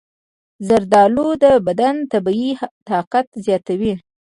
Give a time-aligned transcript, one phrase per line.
[0.67, 2.51] زردآلو د بدن طبیعي
[2.89, 3.93] طاقت زیاتوي.